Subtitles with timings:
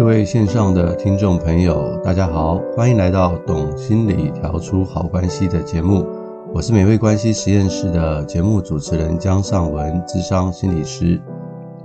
[0.00, 6.06] 各位线上的听众朋友，大家好，欢迎来到《懂心理调出好关系》的节目。
[6.54, 11.20] 我是美味关系实验室的节目主持人江尚文，智商心理师。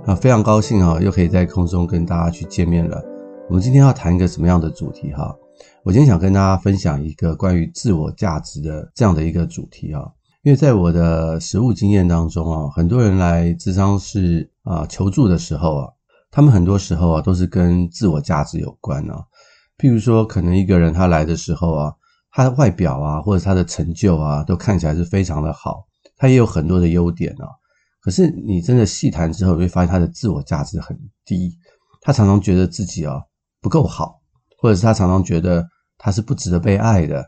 [0.06, 3.04] 啊，非常高兴啊，又可以在空中跟大家去见面了。
[3.50, 5.36] 我们今天要谈一个什么样的主题哈？
[5.82, 10.00] 我今天想跟大家分享一个关于自我价值的这样的一个主题啊。
[10.42, 15.88] 因为在我的实务经验当中啊，很多人来智商室啊求助的时候啊，
[16.36, 19.24] 他们很多时候啊都是跟自我价值有关啊。
[19.78, 21.90] 譬如说，可能一个人他来的时候啊，
[22.30, 25.86] 他的外表啊或者他的成就啊都看起来是非常的好，
[26.18, 27.48] 他也有很多的优点啊。
[28.02, 30.94] 可是你真的细谈之后，你会发现他的自我价值很
[31.24, 31.56] 低，
[32.02, 33.18] 他常常觉得自己啊
[33.62, 34.20] 不够好，
[34.58, 35.66] 或者是他常常觉得
[35.96, 37.22] 他是不值得被爱的。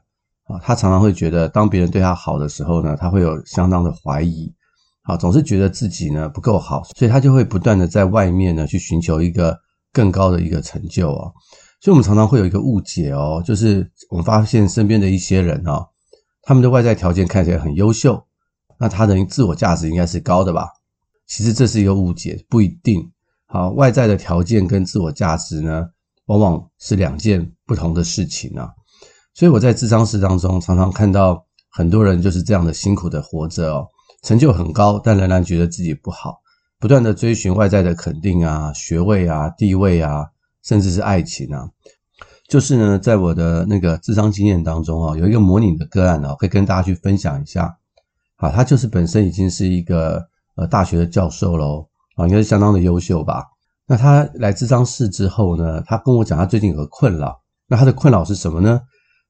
[0.49, 4.55] 啊，他常常会觉得，当别人对他好的时候呢，他会有相当的怀疑，
[5.09, 9.59] 啊，总是觉得自己呢不够好，所以他就会不断的在外面呢去寻求一个
[9.91, 11.32] 更高的一个成就哦。
[11.80, 15.88] 所以我们常常会有一个误解哦，就是我们发现身边的一些人哦，
[16.43, 18.23] 他们的外在条件看起来很优秀，
[18.79, 20.69] 那他的自我价值应该是高的吧？
[21.27, 23.10] 其实这是一个误解，不一定。
[23.47, 25.87] 好，外在的条件跟自我价值呢，
[26.27, 28.69] 往往是两件不同的事情啊。
[29.32, 33.87] 所以我在智商室当中常常看到很多人就是这样的辛苦的活着哦，
[34.23, 36.41] 成就很高，但仍然觉得自己不好，
[36.79, 40.27] 不断的追寻外在的肯定啊、学位啊、地位啊，
[40.63, 41.69] 甚至是爱情啊。
[42.49, 47.77] 就是呢，在我的那个智商经验当中啊，有一个模拟的个案哦，可以跟大家去分享一下。
[48.37, 53.45] 啊，他就是本身已经是一个呃大学的教授喽，啊，应该是相当的优秀吧。
[53.87, 58.80] 那他来智商室之后呢，他跟我讲他最近有个困扰，那他的困扰是什么呢？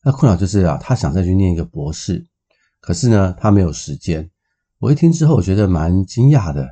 [0.04, 2.24] 那困扰就是啊，他想再去念一个博士，
[2.80, 4.30] 可是呢，他没有时间。
[4.80, 6.68] 我一听之后，我觉得蛮惊讶的。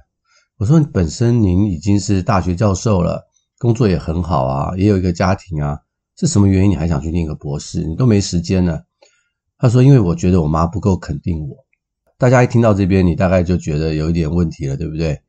[0.59, 3.27] 我说：“本身您已经是大学教授了，
[3.59, 5.77] 工作也很好啊，也有一个家庭啊，
[6.17, 7.83] 是什么原因你还想去念个博士？
[7.85, 8.81] 你都没时间呢？”
[9.59, 11.57] 他说：“因为我觉得我妈不够肯定我。”
[12.17, 15.21] 大家一听到这边，你大概就觉得有一点问题了，对不对？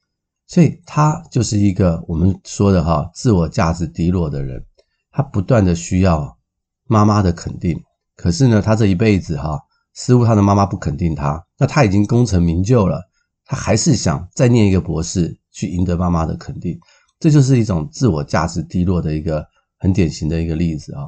[0.45, 4.63] 所以他就是一个我们说的哈，自我价值低落的人，
[5.11, 6.37] 他不断的需要
[6.85, 7.77] 妈妈的肯定。
[8.15, 9.59] 可是呢，他这一辈子哈，
[9.97, 13.01] 似乎他的妈妈不肯定他，那他已经功成名就了，
[13.45, 16.79] 他还是想再念一个博士去赢得妈妈的肯定，
[17.19, 19.43] 这就是一种自我价值低落的一个
[19.79, 21.01] 很典型的一个例子啊。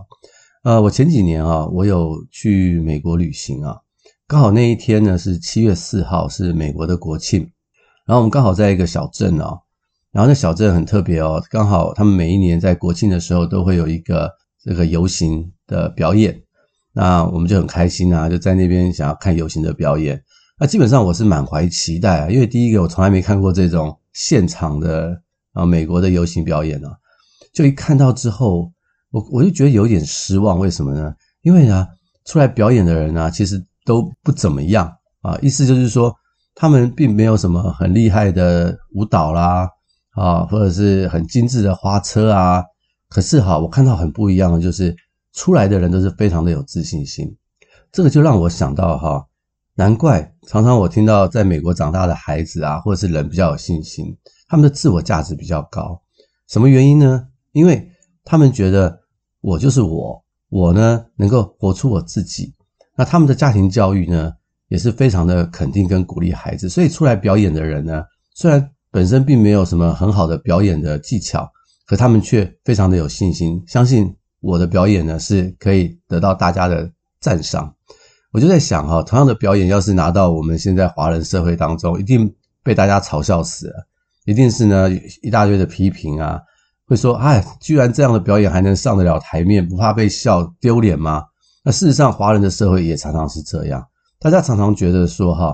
[0.64, 3.78] 呃，我前几年啊，我有去美国旅行啊，
[4.28, 7.42] 刚好那一天呢是七月四号，是美国的国庆，
[8.08, 9.60] 然后我们刚好在一个小镇啊，
[10.12, 14.32] 然后那小镇很特别哦，刚好他们每一年在国庆的时候都会有一个
[14.64, 16.42] 这个游行的表演。
[16.92, 20.22] 那我们就很开心啊，就在那边想要看游行的表演。
[20.60, 25.22] 那基本上我是满怀期待啊，因为第一个我从来没看过这种现场的
[25.54, 26.98] 啊美国的游行表演啊，
[27.54, 28.72] 就一看到之后，
[29.12, 30.60] 我我就觉得有点失望。
[30.60, 31.14] 为什么呢？
[31.44, 31.88] 因为呢，
[32.26, 35.38] 出来表演的人呢，其实都不怎么样啊。
[35.42, 36.14] 意思就是说，
[36.56, 39.70] 他们并没有什么很厉害的舞蹈啦，
[40.16, 42.64] 啊，或者是很精致的花车啊。
[43.08, 44.94] 可是哈，我看到很不一样的就是。
[45.40, 47.34] 出来的人都是非常的有自信心，
[47.94, 49.26] 这个就让我想到哈，
[49.74, 54.18] 难怪常常我听到在美国长大的孩子啊，或者是人比较有信心，
[54.50, 56.02] 他们的自我价值比较高。
[56.50, 57.26] 什么原因呢？
[57.54, 57.90] 因为
[58.26, 59.00] 他们觉得
[59.40, 62.54] 我就是我，我呢能够活出我自己。
[62.98, 64.34] 那他们的家庭教育呢，
[64.68, 68.04] 也是非常的肯定跟鼓励孩子，所以出来表演的人呢，
[68.36, 71.50] 虽然本身并没有什么很好的表演的技巧，
[71.88, 74.14] 可他们却非常的有信心，相信。
[74.42, 76.90] 我的表演呢，是可以得到大家的
[77.20, 77.74] 赞赏，
[78.32, 82.34] 我就在想哈，同样的表演要是拿到我们现在华人社会当中，一定
[82.64, 83.88] 被大家嘲笑死了，
[84.26, 84.90] 一定是呢
[85.22, 86.40] 一大堆的批评啊，
[86.86, 91.26] 会说哎，居然这样的表演还能上得了台面，不怕被笑丢脸吗？
[91.64, 93.86] 那事实上，华人的社会也常常是这样，
[94.20, 95.54] 大家常常觉得说哈，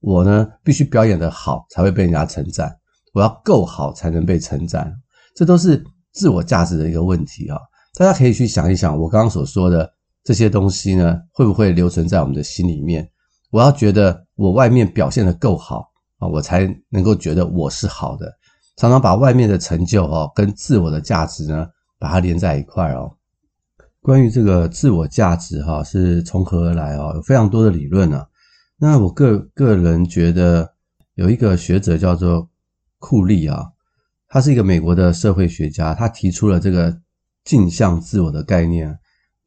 [0.00, 2.76] 我呢必须表演得好才会被人家称赞，
[3.14, 4.94] 我要够好才能被称赞，
[5.34, 5.82] 这都是
[6.12, 7.58] 自我价值的一个问题啊。
[7.98, 9.90] 大家可以去想一想，我刚刚所说的
[10.22, 13.10] 这些东西呢，会不会留存在我们的心里面？
[13.50, 18.30] 我要觉得我外面表现得够好啊，我才能够觉得我是好的。
[18.76, 21.66] 常常把外面的成就哦，跟自我的价值呢，
[21.98, 23.10] 把它连在一块哦。
[24.02, 27.12] 关于这个自我价值哈，是从何而来哦？
[27.14, 28.26] 有非常多的理论啊。
[28.76, 30.70] 那我个个人觉得，
[31.14, 32.46] 有一个学者叫做
[32.98, 33.64] 库利啊，
[34.28, 36.94] 他是一个美国的社会学家，他提出了这个。
[37.46, 38.94] 镜像自我的概念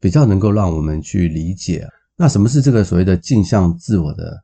[0.00, 1.86] 比较能够让我们去理解。
[2.16, 4.42] 那什么是这个所谓的镜像自我的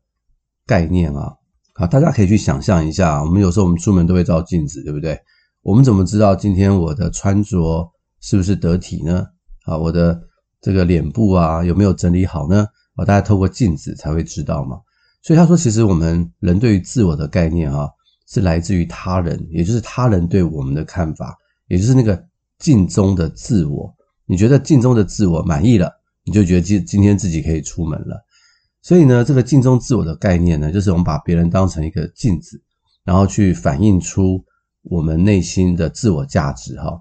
[0.65, 1.35] 概念啊？
[1.75, 3.23] 好，大家可以去想象一下。
[3.23, 5.19] 我们有时候我们出门都会照镜子，对不对？
[5.63, 9.27] 我们怎么知道今天我的穿着是不是得体呢？
[9.65, 10.19] 啊，我的
[10.61, 12.67] 这个脸部啊有没有整理好呢？
[12.95, 14.79] 啊，大家透过镜子才会知道嘛。
[15.23, 17.89] 所以他说，其实我们人对于自我的概念啊，
[18.29, 21.37] 是来自于他人，也就是他人对我们的看法，
[21.69, 22.25] 也就是那个
[22.59, 23.95] 镜中的自我。
[24.27, 25.91] 你觉得镜中的自我满意了，
[26.25, 28.25] 你就觉得今今天自己可以出门了。
[28.83, 32.61] 所以呢，这个镜中自我的概念呢，就是我们把别人当成一个镜子，
[33.05, 34.45] 然后去反映出
[34.83, 37.01] 我们内心的自我价值哈。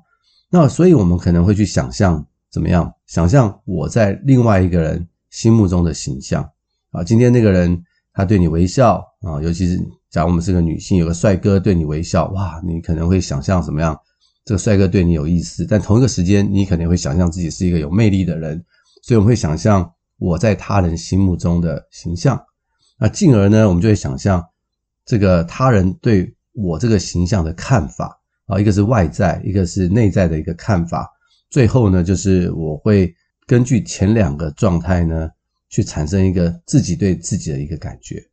[0.50, 2.92] 那所以我们可能会去想象怎么样？
[3.08, 6.48] 想象我在另外一个人心目中的形象
[6.92, 7.04] 啊。
[7.04, 9.78] 今天那个人他对你微笑啊，尤其是
[10.10, 14.00] 假如我们是个女性，有个帅哥对你微笑，哇，你可能会想象怎么样？
[14.46, 18.64] 这个帅哥对你有意思，但同一个时间你可能会想象自己是一个有魅力的人，
[19.04, 19.92] 所以我们会想象。
[20.18, 22.42] 我在他人心目中的形象，
[22.98, 24.42] 那进而呢，我们就会想象
[25.06, 31.12] 这个他人对我这个形象的看法啊，一个是外在，一个是内在的一个看法。
[31.50, 33.14] 最后呢，就是我会
[33.46, 35.30] 根据前两个状态呢，
[35.68, 38.24] 去产生一个自己对自己的一个感觉。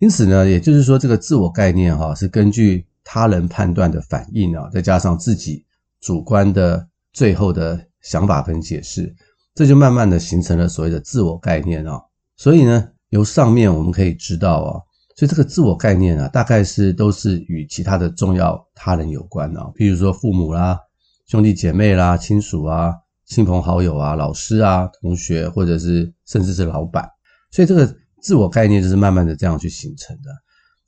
[0.00, 5.64] 因此呢，也就是说，这个自我概念哈，是根据他人判断的反应啊，再加上自己
[6.00, 9.14] 主观的最后的想法跟解释。
[9.54, 12.00] 这就慢慢的形成了所谓的自我概念啊，
[12.36, 14.80] 所以呢，由上面我们可以知道啊，
[15.14, 20.78] 所以这个自我概念啊，大概是都是与其他的重要他人有关啊，譬如说父母啦、
[21.26, 22.94] 兄弟姐妹啦、亲属啊、
[23.26, 27.06] 亲朋好友啊、老师啊、同学，或者是甚至是老板，
[27.50, 30.30] 所以这个自我概念就是慢慢的这样去形成的。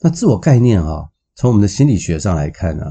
[0.01, 1.05] 那自我概念啊，
[1.37, 2.85] 从我们的心理学上来看呢，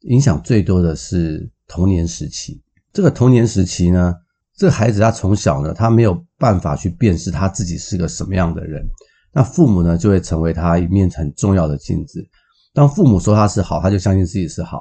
[0.00, 2.62] 影响最多的是童年时期。
[2.92, 4.14] 这个童年时期呢。
[4.58, 8.82] 这个孩子他从小呢，他没有办法去辨识他自己是个什么样的人，
[9.30, 12.26] 那父母呢就会成为他一面很重要的镜子。
[12.72, 14.78] 当父母说他是好，他就相信自己是好；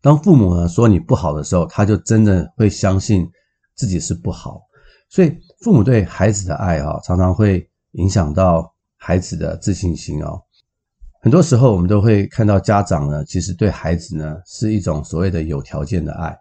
[0.00, 3.28] 当父母呢说你不好的时候，他就真的会相信
[3.76, 4.62] 自己是不好。
[5.10, 5.30] 所以
[5.60, 10.40] 父母对孩子的爱啊，常常会影响到孩子的自信心哦。
[11.28, 16.34] 很多时候我们都会看到家长呢，其实对孩子呢是一种所谓的有条件的爱。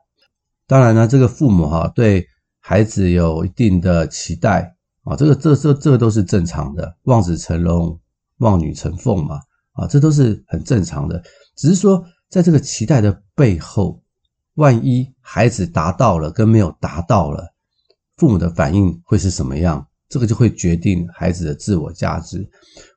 [0.66, 2.26] 当然呢，这个父母哈对。
[2.60, 7.98] 孩子有一定的期待啊，这个、这、这、这都是正常的，望子成龙，
[8.40, 9.40] 望女成凤嘛，
[9.72, 11.24] 啊，这都是很正常的。
[11.56, 14.02] 只是说，在这个期待的背后，
[14.56, 17.54] 万一孩子达到了跟没有达到了，
[18.18, 19.87] 父母的反应会是什么样？
[20.10, 22.48] 这个就会决定孩子的自我价值。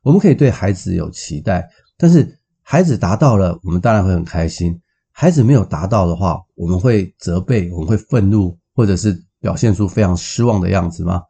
[0.03, 4.73] 我们可以对孩子有期待，但是孩子达到了，我们当然会很开心；
[5.13, 9.25] 孩子没有达到的话，我们会责备，我们会愤怒，或者是。
[9.43, 11.23] 表现出非常失望的样子吗？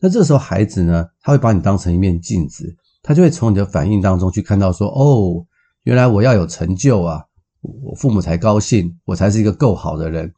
[0.00, 5.44] 那这时候孩子呢，他会把你当成一面镜子，他就会从你的反应当中去看到说，哦，
[5.82, 7.22] 原来我要有成就啊，
[7.60, 10.32] 我父母才高兴，我才是一个够好的人。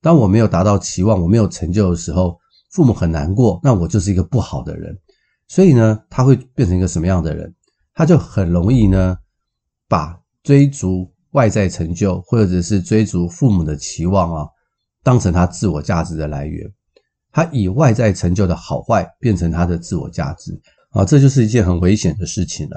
[0.00, 2.38] 当我没有达到期望，我没有成就的时候，
[2.76, 4.94] 父母很难过，那我就是一个不好的人。
[5.48, 7.54] 所以呢，他会变成一个什么样的人？
[7.94, 9.16] 他就很容易呢，
[9.88, 14.46] 把追逐外在成就，或者是追逐父母的期望啊。
[15.02, 16.70] 当成他自我价值的来源，
[17.32, 22.76] 他以外在成就的好坏变成他的自我价值啊，这就是一件很危险的事情了。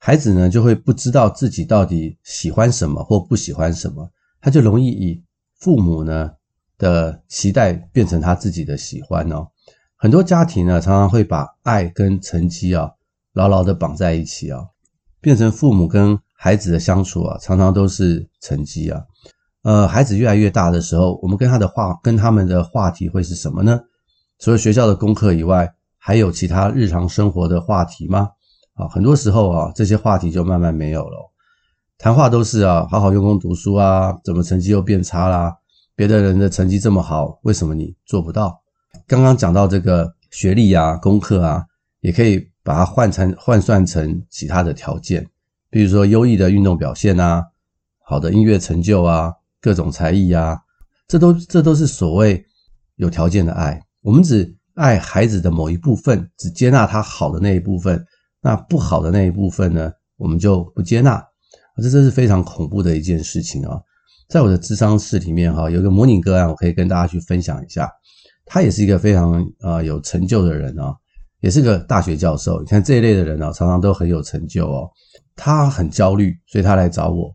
[0.00, 4.10] 孩子呢，就会不知道自己到底喜欢什么或不喜欢什么，
[4.40, 5.22] 他就容易以
[5.60, 6.32] 父母呢
[6.82, 9.46] 的期待变成他自己的喜欢哦。
[9.96, 12.90] 很多家庭呢，常常会把爱跟成绩啊
[13.34, 14.66] 牢牢的绑在一起啊，
[15.20, 19.00] 变成父母跟孩子的相处啊，常常都是成绩啊。
[19.62, 23.80] 呃，孩子越来越大的时候，我们跟他的话，跟他们的话题会是什么呢？
[24.40, 28.30] 除了学校的功课以外，还有其他日常生活的话题吗？
[28.74, 31.30] 啊，很多时候啊，这些话题就慢慢没有了。
[31.96, 35.58] 谈话都是啊，好好用功读书啊，怎么成绩又变差啦？
[35.94, 38.62] 别的人的成绩这么好，为什么你做不到？
[39.06, 41.64] 刚刚讲到这个学历啊，功课啊，
[42.00, 45.26] 也可以把它换成换算成其他的条件，
[45.70, 47.44] 比如说优异的运动表现啊，
[48.04, 49.32] 好的音乐成就啊。
[49.64, 50.60] 各种才艺呀，
[51.06, 52.44] 这都这都是所谓
[52.96, 53.80] 有条件的爱。
[54.00, 58.04] 我们只爱孩子的某一部分，只接纳他好的那一部分，
[58.40, 61.24] 那不好的那一部分呢，我们就不接纳。
[61.76, 63.80] 这真是非常恐怖的一件事情啊！
[64.28, 67.90] 在我的智商室里面哈，有一个模拟个案，我可以跟大家去分享一下。
[68.44, 70.94] 他也是一个非常啊有成就的人啊，
[71.40, 72.60] 也是个大学教授。
[72.60, 74.90] 你看这一类的人啊，常常都很有成就哦。
[75.36, 77.34] 他很焦虑，所以他来找我。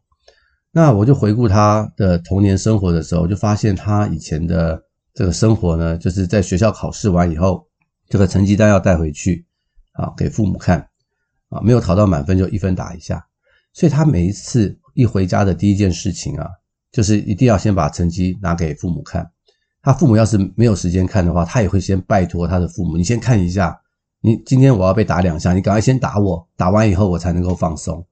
[0.72, 4.79] 那我就回顾他的童年生活的时候，就发现他以前的
[5.13, 7.65] 这个生活呢，就是在学校考试完以后，
[8.10, 9.46] 这个成绩单要带回去
[9.94, 10.79] 啊，给父母看
[11.50, 13.25] 啊，没有考到满分就一分打一下。
[13.74, 16.48] 所以他每一次一回家的第一件事情啊，
[16.91, 19.29] 就是一定要先把成绩拿给父母看。
[19.82, 23.79] 他父母要是没有时间看的话，他也会先拜托他的父母：“你先看一下，
[24.22, 28.06] 你今天我要被打两下，你赶快先打我，打完以后我才能够放松。”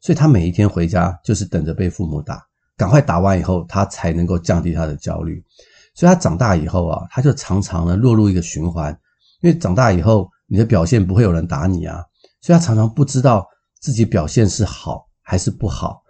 [0.00, 2.42] 所以他每一天回家就是等着被父母打，
[2.76, 5.42] 赶快打完以后，他才能够降低他的焦虑。
[5.94, 8.96] 所以他长大以后啊，他就常常呢落入一个循环，
[9.42, 12.02] 因为长大以后你的表现不会有人打你啊，
[12.40, 13.46] 所以他常常不知道
[13.80, 16.00] 自己表现是好还是不好。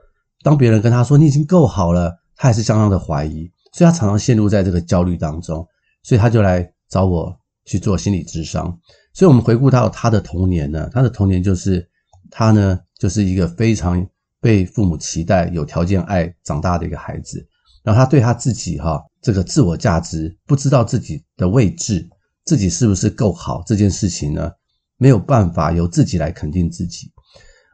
[0.49, 3.53] 当别人跟他说你已经够好了，他还是相当的怀疑。
[3.75, 5.69] 所以他常常陷入在这个焦虑当中，
[6.03, 8.65] 所以他就来找我去做心理咨商。
[9.13, 11.87] 所以我们回顾到他的童年呢，他的童年就是
[12.31, 14.05] 他呢就是一个非常
[14.41, 17.47] 被父母期待、有条件爱长大的一个孩子。
[17.83, 22.09] 然后他对他自己哈这个自我价值不知道自己的位置，
[22.47, 24.51] 自己是不是够好这件事情呢，
[24.97, 27.13] 没有办法由自己来肯定自己。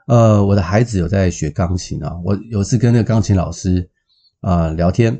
[0.06, 3.88] 呃，我的孩子有在学钢琴啊，我有次跟那个钢琴老师
[4.40, 5.18] 啊、聊天。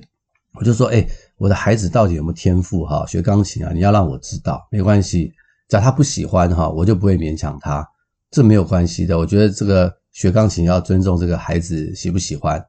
[0.56, 1.04] 我就说，哎，
[1.36, 3.04] 我的孩子到底有没有天赋哈？
[3.06, 5.32] 学钢琴啊，你要让我知道，没关系。
[5.68, 7.84] 只要他不喜欢哈，我就不会勉强他，
[8.30, 9.18] 这没有关系的。
[9.18, 12.64] 我觉得这个学钢琴要尊重这个孩子喜不喜欢。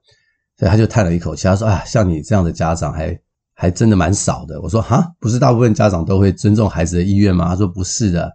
[0.57, 3.19] 所以他就叹了一口气，他说：“啊，像你这样的家长还
[3.53, 8.31] 还真的蛮少的。”我说：“哈，不是大部分家长都会尊重孩子的意愿吗？”他说：“不是的。”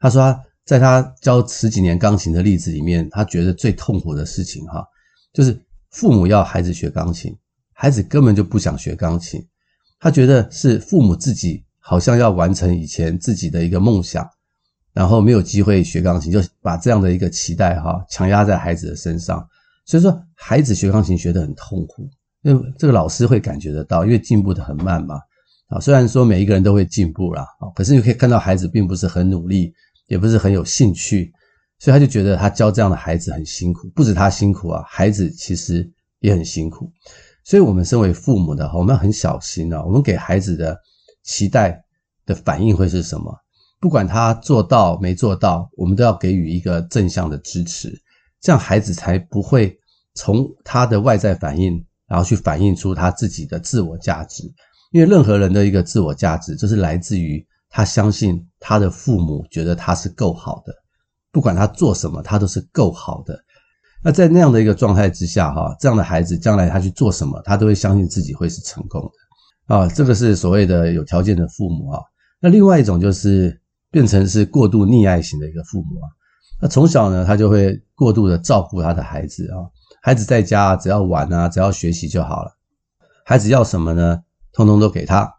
[0.00, 0.34] 他说
[0.68, 4.86] 在他教十几年钢琴的例子里面，他觉得最痛苦的事情哈，
[5.32, 5.58] 就是
[5.92, 7.34] 父母要孩子学钢琴。
[7.72, 9.42] 孩子根本就不想学钢琴，
[9.98, 14.28] 他觉得是父母自己好像要完成以前自己的一个梦想，
[14.92, 19.42] 然后没有机会学钢琴，就把这样的一个期待哈强压在孩子的身上。
[19.86, 22.06] 所以说，孩子学钢琴学得很痛苦，
[22.42, 25.14] 因为这个老师会感觉得到，因为进步得很慢嘛。
[25.68, 29.72] 啊，虽然说每一个人都会进步啦，啊，可是你可以看到孩子并不是很努力，
[30.08, 31.32] 也不是很有兴趣，
[31.78, 35.88] 所以他就觉得他教这样的孩子很辛苦，不止他辛苦啊，孩子其实
[36.18, 36.90] 也很辛苦。
[37.44, 39.82] 所以，我们身为父母的，我们要很小心啊。
[39.82, 40.78] 我们给孩子的
[41.22, 41.82] 期待
[42.26, 43.34] 的反应会是什么？
[43.80, 47.90] 不管他做到没做到，我们都要给予一个正向的支持，
[48.40, 49.74] 这样孩子才不会
[50.14, 54.44] 从他的外在反应，然后去反映出他自己的自我价值。
[54.90, 60.72] 因为任何人的一个自我价值，就是来自于他相信他的父母觉得他是够好的，
[61.30, 63.38] 不管他做什么，他都是够好的。
[64.02, 69.02] 那在那样的一个状态之下，哈，这样的孩子将来他去做什么，他都会相信自己会是成功
[69.66, 72.00] 的，啊，这个是所谓的有条件的父母啊。
[72.40, 73.60] 那另外一种就是
[73.90, 76.06] 变成是过度溺爱型的一个父母啊。
[76.62, 79.66] 那从小呢，他就会过度的照顾他的孩子啊，
[80.00, 82.52] 孩子在家只要玩啊，只要学习就好了，
[83.24, 84.22] 孩子要什么呢，
[84.52, 85.37] 通通都给他。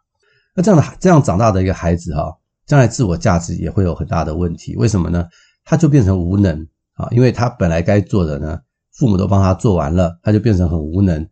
[0.59, 2.35] 那这样的这样长大的一个孩子哈，
[2.65, 4.75] 将来自我价值也会有很大的问题。
[4.75, 5.25] 为什么呢？
[5.63, 6.67] 他就变成无能。
[6.95, 8.59] 啊，因为他本来该做的呢，
[8.91, 11.25] 父母都帮他做完了，他就变成很无能，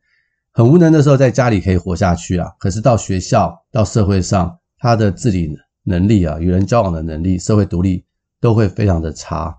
[0.53, 5.53] 很无能的时候，在家里可以活下去啊，可是到学校、到社会上，他的自理
[5.83, 8.05] 能力啊，与人交往的能力、社会独立
[8.39, 9.53] 都会非常的差，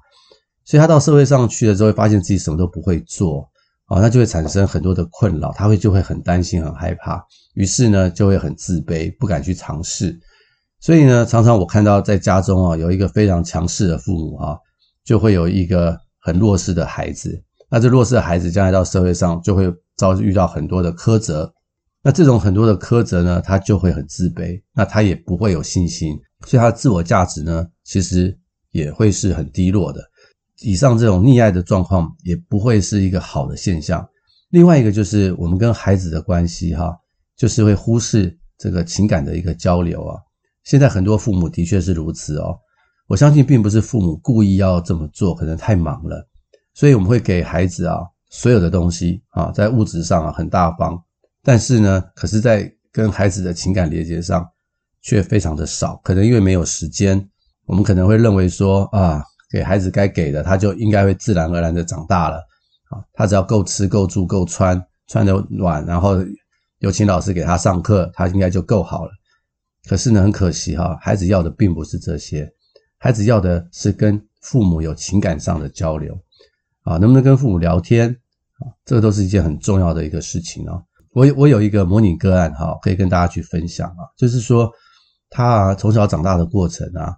[0.64, 3.46] 所以他到社会上去了之后，发现自己什么都不会做
[3.88, 7.20] 啊，那就会产生很多的困扰，他会就会很担心、很害怕，
[7.54, 10.18] 于是呢，就会很自卑，不敢去尝试，
[10.80, 14.56] 所以呢，常常我看到在家中啊，有一个非常强势的父母啊。
[15.04, 21.50] 就会有一个很弱势的孩子，那这弱势的孩子将来到社会上就会遭遇到很多的苛责，
[22.02, 26.14] 那这种很多的苛责呢，他就会很自卑，那他也不会有信心，
[26.46, 28.38] 所以他的自我价值呢，其实
[28.70, 30.02] 也会是很低落的。
[30.60, 34.06] 以上这种溺爱的状况也不会是一个好的现象。
[34.50, 36.96] 另外一个就是我们跟孩子的关系哈，
[37.36, 40.18] 就是会忽视这个情感的一个交流啊。
[40.64, 42.58] 现在很多父母的确是如此哦。
[43.06, 46.28] 我相信并不是父母故意要这么做，可能太忙了，
[46.74, 51.02] 所以我们会给孩子啊所有的东西啊，在物质上啊很大方，
[51.42, 54.46] 但是呢，可是在跟孩子的情感连接上
[55.00, 57.26] 却非常的少，可能因为没有时间，
[57.64, 62.36] 我们可能会认为说啊，给孩子该给的，他就应该会自然而然的长大了
[62.90, 66.16] 啊，他只要够吃够住够穿，穿得暖，然后
[66.78, 69.12] 有请老师给他上课，他应该就够好了。
[69.88, 72.50] 可是呢，很可惜哈，孩子要的并不是这些。
[72.98, 76.18] 孩子要的是跟父母有情感上的交流
[76.82, 78.10] 啊，能不能跟父母聊天
[78.58, 78.68] 啊？
[78.84, 80.82] 这个都是一件很重要的一个事情啊。
[81.12, 84.70] 我我有一个模拟个案哈，可以跟大家去分享啊，就是说
[85.30, 87.16] 他从小长大的过程啊，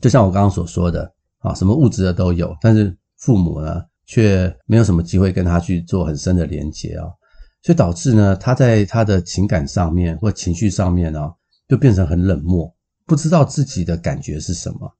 [0.00, 1.12] 就像我刚刚所说的
[1.44, 7.04] 啊，什么物质的都有，但是父母呢却没有什么机会跟他去做很深的连接啊，
[7.62, 11.20] 所以导致呢他在他的情感上面或情绪上面呢，
[11.68, 12.74] 就变成很冷漠，
[13.04, 14.90] 不知道自己的感觉是什么。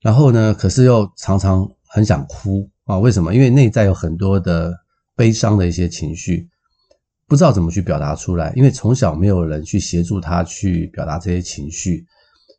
[0.00, 2.98] 然后呢，可是又常常很想哭啊？
[2.98, 3.32] 为什么？
[3.32, 4.74] 因为内在有很多的
[5.14, 6.48] 悲伤的一些情绪，
[7.28, 12.04] 不知道怎么去表达出来，因为从小没有人去协助他去表达这些情绪，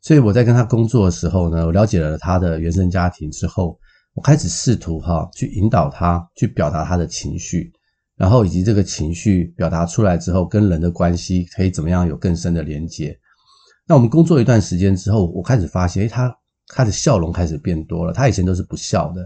[0.02, 3.78] 所以我在跟他工作的时候呢，我了解了他的原生家庭之后，
[4.14, 7.72] 我开始试图哈去引导他去表达他的情绪，
[8.16, 13.16] 然后以及这个情绪表达出来之后，跟人的关系可以怎么样有更深的连接。
[13.86, 19.24] 那我们工作一段时间之后，我开始发现，诶，他他的笑容开始变多了，他以前都是不笑的，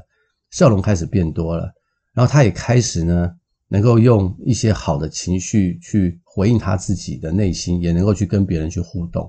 [0.51, 1.73] 笑容开始变多了，
[2.13, 3.33] 然后他也开始呢。
[3.69, 9.29] 能够用一些好的情绪去回应他自己的内心，也能够去跟别人去互动。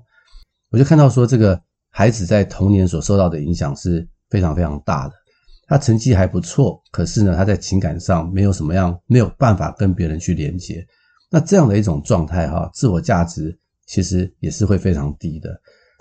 [0.69, 1.59] 我就看到说，这个
[1.89, 5.13] 孩子在童年所受到的影响是非常非常大的。
[5.67, 10.85] 他成绩还不错，可是呢，他在情感上没有什么样，没有办法跟别人去连接。
[11.29, 15.49] 那这样的一种状态哈，自我价值其实也是会非常低的。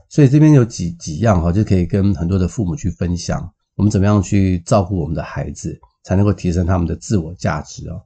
[0.08, 8.00] 所以这边有几几样哈，就可以跟很多的父母去分享，我们怎么样去照顾我们的孩子，才能够提升他们的自我价值哦。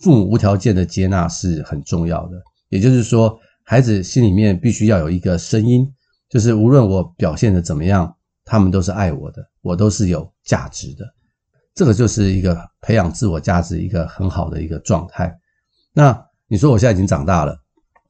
[0.00, 2.36] 父母无条件的接纳是很重要的，
[2.68, 5.90] 也就是说，孩子心里面必须要有一个声音，
[6.28, 8.14] 就是无论我表现的怎么样，
[8.44, 11.04] 他们都是爱我的，我都是有价值的。
[11.74, 15.36] 这个就是一个培养自我价值一个很好的一个状态。
[15.92, 16.18] 那
[16.48, 17.56] 你说我现在已经长大了，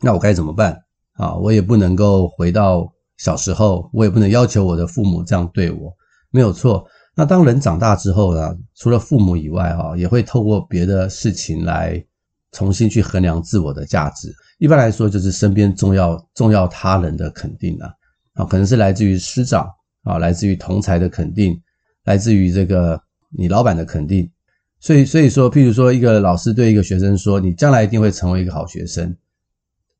[0.01, 0.79] 那我该怎么办
[1.15, 1.35] 啊？
[1.35, 5.93] 我也不能够回到小时候，我也不能要求我的父母这样对我，
[6.31, 6.87] 没有错。
[7.15, 12.05] 那当人长大之后呢，除了父母以外，哈，也会透过别的事情来
[12.53, 14.33] 重新去衡量自我的价值。
[14.59, 17.91] 一般来说，就是身边重要重要他人的肯定啊，
[18.37, 19.69] 啊，可能是来自于师长
[20.05, 21.61] 啊，来自于同才的肯定，
[22.05, 23.01] 来自于这个
[23.37, 24.31] 你老板的肯定。
[24.79, 29.17] 所以，所以说，譬如说，一个老师对一个学生说：“你将来一定会成为一个好学生。”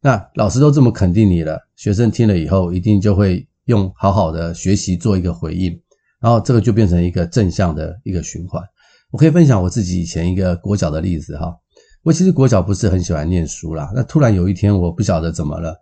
[0.03, 5.73] 那老师都这么肯定你了，学生听了以后，一定就会用好好的学习做一个回应。
[6.21, 8.63] 然后这个就变成一个正向的一个循环。
[9.11, 11.57] 我可以分享我自己以前一个国小的例子哈。
[12.03, 15.75] 我其实国小不是很喜欢念书啦，那突然有一天我不晓得怎么了，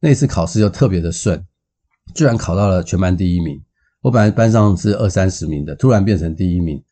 [0.00, 1.42] 那次考试就特别的顺，
[2.14, 3.60] 居然考到了全班第一名。
[4.02, 6.82] 我本来班上是二三十名的，突然变成第一名，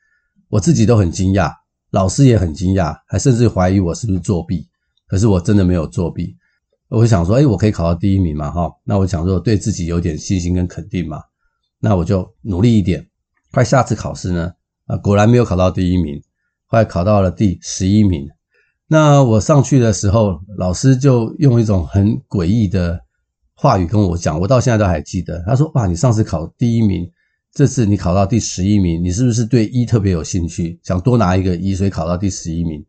[0.49, 1.53] 我自己都很惊讶，
[1.91, 4.69] 老师也很惊讶，还甚至怀疑我是不是作弊。
[5.07, 6.37] 可是我真的没有作弊。
[6.89, 8.71] 我想说，诶，我可以考到第一名嘛哈？
[8.85, 11.23] 那我想说，对自己有点信心跟肯定嘛。
[11.81, 13.07] 那我就努力一点，
[13.53, 14.53] 快下次考试呢，
[14.87, 16.21] 啊，果然没有考到第一名，
[16.67, 18.29] 后来考到了第十一名。
[18.87, 23.01] 那我上去的时候，老师就用一种很诡异的
[23.61, 25.43] 话语跟我讲，我到现在都还记得。
[25.45, 27.11] 他说：“哇，你上次考第一名，
[27.53, 32.85] 这次你考到第十一名，你是不是对一特别有兴趣，想多拿一个一，所以考到第十一名？”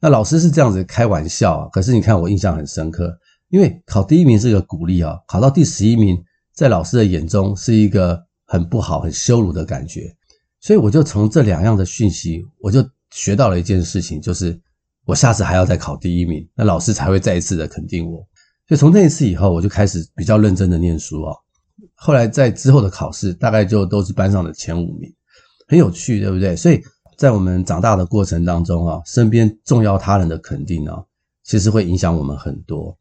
[0.00, 3.14] 那老师是这样子开玩笑啊，可是你看我印象很深刻，
[3.50, 6.16] 因为考第一名是一个鼓励啊，考到第十一名，
[6.54, 8.24] 在老师的眼中是一个。
[8.48, 10.02] 很不好，很羞辱的感觉，
[10.60, 12.78] 所以我就从这两样的讯息，我就
[13.10, 14.56] 学到了一件事情，就是
[15.04, 18.24] 我下次还要再考第一名，那老师才会再一次的肯定我。
[18.68, 21.36] 所以从那一次以后，我就开始比较认真的念书哦。
[21.94, 25.12] 后来在之后的考试，大概就都是班上的前五名，
[25.68, 26.54] 很有趣，对不对？
[26.56, 26.80] 所以
[27.16, 31.02] 在我们长大的过程当中啊，身边重要他人的肯定啊，
[31.44, 32.96] 其实会影响我们很多。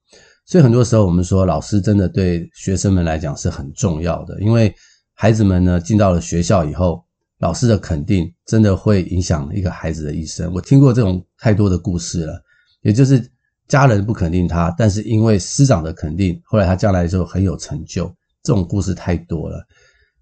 [0.45, 4.73] 所以很多时候我们说，老师真的对学生们来讲是很重要的，因为。
[5.17, 7.01] 孩子们呢，进到了学校以后，
[7.39, 10.51] 老师的肯定真的会影响一个孩子的一生。
[10.53, 12.37] 我听过这种太多的故事了，
[12.81, 13.25] 也就是
[13.67, 18.13] 家人不肯定他，但是因为师长的肯定，后来他将来就很有成就。
[18.43, 19.65] 这种故事太多了，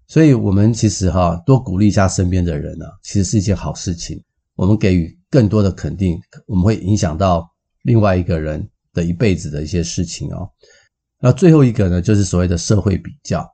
[0.06, 4.18] 所以我们其实哈，多鼓励一下身边的人呢，其实是一件好事情。
[4.56, 7.46] 我们给予更多的肯定，我们会影响到
[7.82, 10.48] 另外一个人的一辈子的一些事情哦。
[11.20, 13.46] 那最后一个呢，就是所谓的社会比较。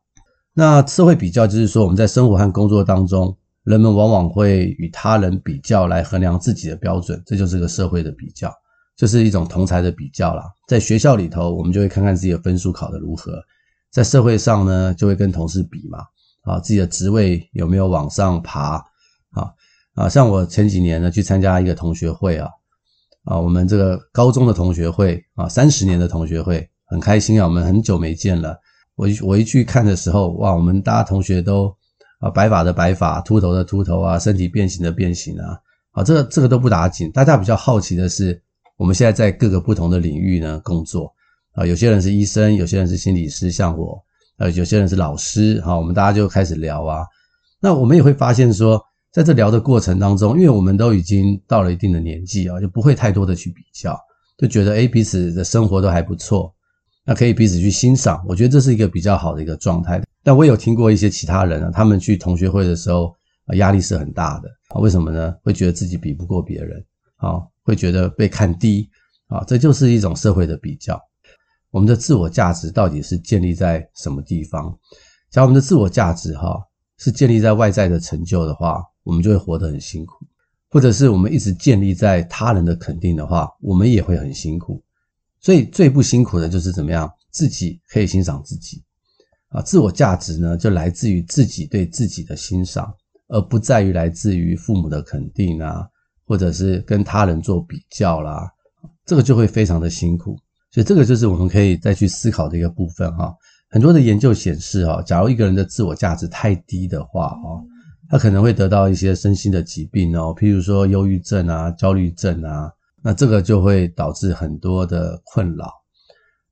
[0.52, 8.52] 那社会比较就是说，我们在生活和工作当中，人们往往会与他人比较来衡量自己的标准，这就是个社会的比较，
[9.00, 10.44] 就是一种同才的比较啦。
[10.68, 13.32] 在学校里头，我们就会看看自己的分数考得如何；
[13.90, 16.00] 在社会上呢，就会跟同事比嘛，
[16.42, 18.74] 啊，自己的职位有没有往上爬
[19.30, 19.50] 啊？
[19.94, 22.50] 啊，像我前几年呢去参加一个同学会啊，
[23.24, 28.54] 啊，我们这个高中的同学会啊，三十年的同学会，很开心啊，我们很久没见了。
[28.96, 31.74] 我一我一去看的时候，哇，我们大家同学都
[32.18, 35.58] 啊白发的白发，秃头的秃头啊，身体变形的变形啊，
[35.92, 37.10] 啊，这个这个都不打紧。
[37.12, 38.42] 大家比较好奇的是，
[38.80, 41.12] 我们现在在各个不同的领域呢工作
[41.52, 44.02] 啊，有些人是医生，有些人是心理师，像我，
[44.38, 47.04] 呃，有些人是老师，哈，我们大家就开始聊啊。
[47.60, 53.94] 那我们也会发现说，在这聊的过程当中，因为我们都已经到了一定的年纪啊，就不会太多的去比较，
[54.38, 56.50] 就觉得诶，彼此的生活都还不错。
[57.04, 60.02] 那可以彼此去欣赏，我觉得这是一个比较好的一个状态。
[60.24, 63.14] 但我有听过一些其他人啊，他们去同学会的时候，
[63.56, 64.80] 压力是很大的啊。
[64.80, 65.34] 为什么呢？
[65.44, 66.82] 会觉得自己比不过别人
[67.20, 68.90] 啊，会觉得被看低
[69.28, 71.00] 啊，这就是一种社会的比较。
[71.70, 74.76] 我们的自我价值到底是建立在什么地方？
[75.30, 76.60] 假如我们的自我价值哈
[76.98, 80.16] 是建立在外在的成就的话，我们就会活得很辛苦；
[80.68, 84.82] 或者是我们一直建立在他人的肯定的话，我们也会很辛苦。
[85.40, 88.82] 所以最不辛苦的就是怎么样，自己可以欣赏自己
[89.50, 89.62] 啊。
[89.62, 92.92] 自我价值呢，就来自于自己对自己的欣赏，
[93.28, 95.88] 而不在于来自于父母的肯定啊，
[96.30, 98.48] 或者是跟他人做比较啦。
[99.04, 100.36] 这个就会非常的辛苦。
[100.70, 103.34] 所以这个就是我们可以再去思考的一个部分哈。
[103.68, 107.60] 很多的研究显示哈，假如一个人的自我价值太低的话哈，
[108.08, 112.70] 他可能会得到一些身心的疾病哦，譬如说忧郁症啊、焦虑症啊，
[113.02, 115.68] 那这个就会导致很多的困扰。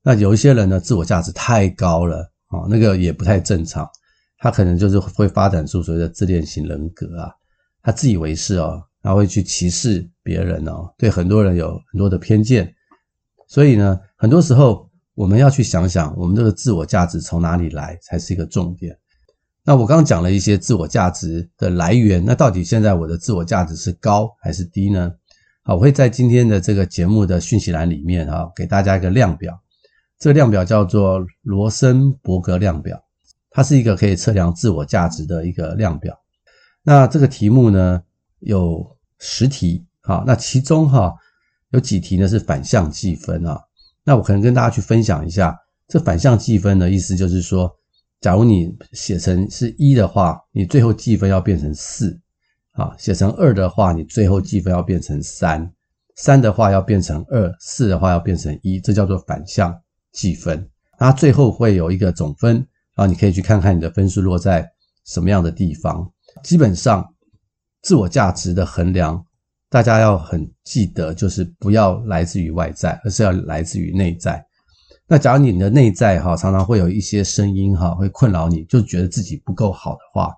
[0.03, 3.89] 那有一些人呢，自我价值太高了啊，那个也不太正常，
[4.39, 7.31] 他可能就是会发展出所谓的自恋型人格啊，
[7.85, 12.71] 他自以为是哦，他会去歧视别人哦，对很多人有很多的偏见。
[13.47, 18.95] 所以呢，很多时候我们要去想想，我们这个自我价值从哪里来才是一个重点。
[19.65, 25.11] 那我刚刚讲了一些自我价值的来源，那到底现在我的自我价值是高还是低呢？
[25.63, 29.59] 好，我会在今天的这个节目的讯息栏里面啊，给大家一个量表。
[30.19, 33.03] 这个量表叫做罗森伯格量表，
[33.49, 36.15] 它是一个可以测量自我价值的一个量表。
[36.83, 38.03] 那这个题目呢，
[38.41, 41.15] 有十题，好，那其中哈。
[41.71, 43.61] 有几题呢是反向计分啊，
[44.03, 45.55] 那我可能跟大家去分享一下，
[45.87, 47.71] 这反向计分的意思就是说，
[48.23, 52.19] 假如你写成是一的话，你最后计分要变成四，
[52.73, 55.71] 啊，写成二的话，你最后计分要变成三，
[56.17, 59.79] 三的话要变成二，四的话要变成一，这叫做反向
[60.13, 60.67] 计分。
[60.99, 62.55] 那最后会有一个总分，
[62.95, 64.67] 然后你可以去看看你的分数落在
[65.05, 66.11] 什么样的地方。
[66.43, 67.07] 基本上，
[67.83, 69.25] 自我价值的衡量。
[69.71, 74.43] 大家要很记得，就是不要来自于外在，而是要来自于内在。
[75.07, 80.33] 那假如你的内在哈常常会有一些声音哈会困扰你，就觉得自己不够好的话，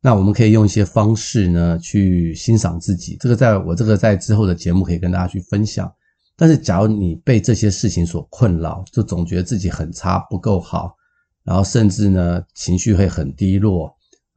[0.00, 3.16] 那我们可以用一些方式呢去欣赏自己。
[3.18, 5.92] 这个在我这个在之后的节目可以跟大家去分享。
[6.36, 10.96] 但是假如你被这些事情所困扰，就总觉得自己很差，不够好，
[11.42, 13.92] 然后甚至呢情绪会很低落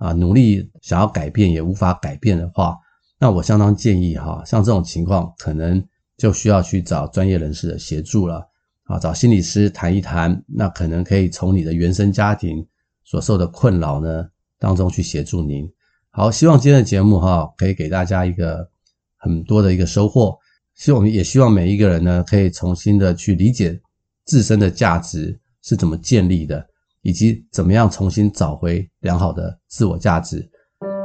[0.06, 2.78] 啊，努力想要改变也无法改变的话。
[3.18, 5.84] 那我相当建议哈，像这种情况，可能
[6.16, 8.48] 就需要去找专业人士的协助了
[8.84, 12.64] 啊，找心理师谈一谈，那可能可以从你的原生家庭
[13.04, 14.28] 所受的困扰呢
[14.60, 15.68] 当中去协助您。
[16.12, 18.70] 好，希望今天的节目哈，可以给大家一个
[19.18, 20.38] 很多的一个收获。
[20.76, 23.82] 希望也希望每一个人呢，可以重新的去理解
[24.26, 26.68] 自身的价值是怎么建立的，
[27.06, 30.44] 以及怎么样重新找回良好的自我价值。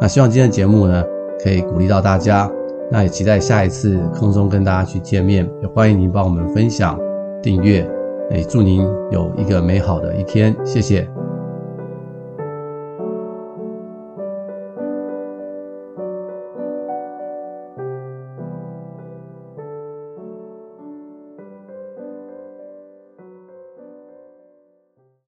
[0.00, 1.04] 那希望今天的节目呢，
[1.44, 2.50] 可以鼓励到大家，
[2.90, 6.98] 那也期待下一次空中跟大家去见面，也欢迎您帮我们分享、
[7.42, 7.86] 订阅，
[8.30, 11.06] 也祝您有一个美好的一天，谢谢。